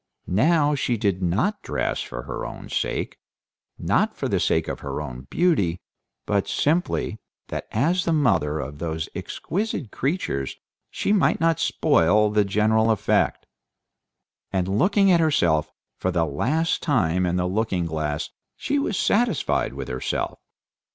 Now 0.25 0.73
she 0.73 0.97
did 0.97 1.21
not 1.21 1.61
dress 1.61 2.01
for 2.01 2.23
her 2.23 2.43
own 2.43 2.69
sake, 2.69 3.19
not 3.77 4.15
for 4.17 4.27
the 4.27 4.39
sake 4.39 4.67
of 4.67 4.79
her 4.79 4.99
own 4.99 5.27
beauty, 5.29 5.79
but 6.25 6.47
simply 6.47 7.19
that 7.49 7.67
as 7.71 8.03
the 8.03 8.11
mother 8.11 8.57
of 8.57 8.79
those 8.79 9.09
exquisite 9.13 9.91
creatures 9.91 10.55
she 10.89 11.13
might 11.13 11.39
not 11.39 11.59
spoil 11.59 12.31
the 12.31 12.43
general 12.43 12.89
effect. 12.89 13.45
And 14.51 14.67
looking 14.79 15.11
at 15.11 15.19
herself 15.19 15.69
for 15.99 16.09
the 16.09 16.25
last 16.25 16.81
time 16.81 17.23
in 17.27 17.35
the 17.35 17.45
looking 17.45 17.85
glass 17.85 18.31
she 18.55 18.79
was 18.79 18.97
satisfied 18.97 19.75
with 19.75 19.87
herself. 19.87 20.39